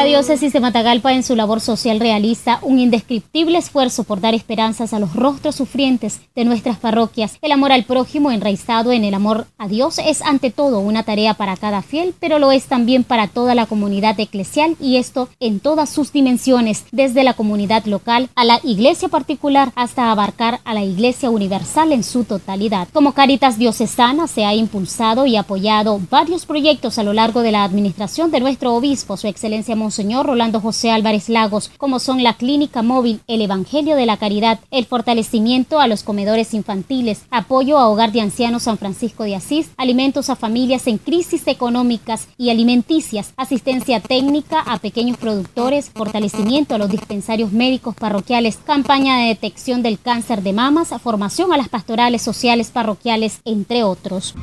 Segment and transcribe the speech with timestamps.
[0.00, 4.94] La diócesis de Matagalpa en su labor social realiza un indescriptible esfuerzo por dar esperanzas
[4.94, 7.36] a los rostros sufrientes de nuestras parroquias.
[7.42, 11.34] El amor al prójimo enraizado en el amor a Dios es ante todo una tarea
[11.34, 15.60] para cada fiel, pero lo es también para toda la comunidad eclesial y esto en
[15.60, 20.82] todas sus dimensiones, desde la comunidad local a la iglesia particular hasta abarcar a la
[20.82, 22.88] iglesia universal en su totalidad.
[22.94, 27.64] Como Caritas Diocesana se ha impulsado y apoyado varios proyectos a lo largo de la
[27.64, 29.89] administración de nuestro obispo, su excelencia Monseñor
[30.22, 34.86] Rolando José Álvarez Lagos, como son la clínica móvil, el Evangelio de la Caridad, el
[34.86, 40.30] fortalecimiento a los comedores infantiles, apoyo a Hogar de Ancianos San Francisco de Asís, alimentos
[40.30, 46.90] a familias en crisis económicas y alimenticias, asistencia técnica a pequeños productores, fortalecimiento a los
[46.90, 52.70] dispensarios médicos parroquiales, campaña de detección del cáncer de mamas, formación a las pastorales sociales
[52.70, 54.34] parroquiales, entre otros.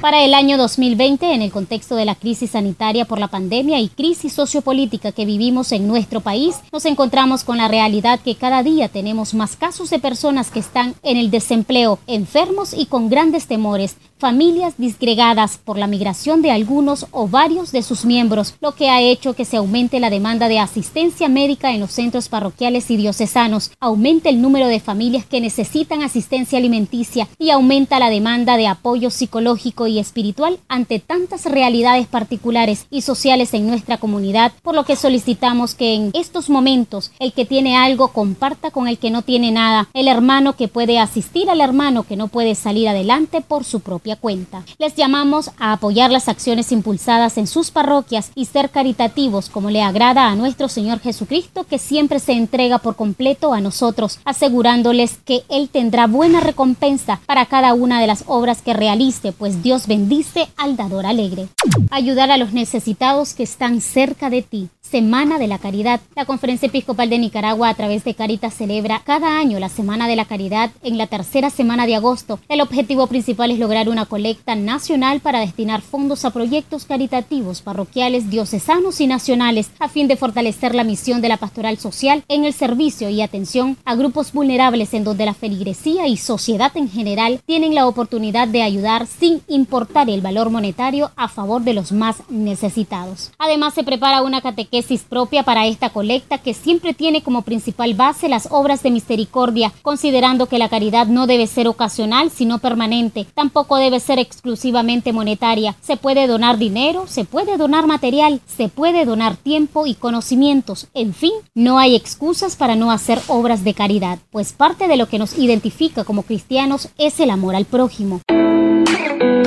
[0.00, 3.90] Para el año 2020, en el contexto de la crisis sanitaria por la pandemia y
[3.90, 8.88] crisis sociopolítica que vivimos en nuestro país, nos encontramos con la realidad que cada día
[8.88, 13.98] tenemos más casos de personas que están en el desempleo, enfermos y con grandes temores,
[14.18, 19.00] familias disgregadas por la migración de algunos o varios de sus miembros, lo que ha
[19.00, 23.72] hecho que se aumente la demanda de asistencia médica en los centros parroquiales y diocesanos,
[23.80, 29.10] aumente el número de familias que necesitan asistencia alimenticia y aumenta la demanda de apoyo
[29.10, 35.74] psicológico espiritual ante tantas realidades particulares y sociales en nuestra comunidad, por lo que solicitamos
[35.74, 39.88] que en estos momentos el que tiene algo comparta con el que no tiene nada,
[39.94, 44.16] el hermano que puede asistir al hermano que no puede salir adelante por su propia
[44.16, 44.62] cuenta.
[44.78, 49.82] Les llamamos a apoyar las acciones impulsadas en sus parroquias y ser caritativos como le
[49.82, 55.42] agrada a nuestro Señor Jesucristo que siempre se entrega por completo a nosotros, asegurándoles que
[55.48, 60.48] Él tendrá buena recompensa para cada una de las obras que realice, pues Dios bendice
[60.56, 61.48] al dador alegre.
[61.90, 64.68] Ayudar a los necesitados que están cerca de ti.
[64.80, 66.00] Semana de la Caridad.
[66.16, 70.16] La Conferencia Episcopal de Nicaragua a través de Caritas celebra cada año la Semana de
[70.16, 72.40] la Caridad en la tercera semana de agosto.
[72.48, 78.30] El objetivo principal es lograr una colecta nacional para destinar fondos a proyectos caritativos parroquiales,
[78.30, 82.52] diocesanos y nacionales a fin de fortalecer la misión de la pastoral social en el
[82.52, 87.74] servicio y atención a grupos vulnerables en donde la feligresía y sociedad en general tienen
[87.74, 93.30] la oportunidad de ayudar sin importar el valor monetario a favor de los más necesitados.
[93.38, 98.28] Además se prepara una catequesis propia para esta colecta que siempre tiene como principal base
[98.28, 103.76] las obras de misericordia, considerando que la caridad no debe ser ocasional sino permanente, tampoco
[103.76, 105.76] debe ser exclusivamente monetaria.
[105.80, 111.14] Se puede donar dinero, se puede donar material, se puede donar tiempo y conocimientos, en
[111.14, 115.20] fin, no hay excusas para no hacer obras de caridad, pues parte de lo que
[115.20, 118.20] nos identifica como cristianos es el amor al prójimo.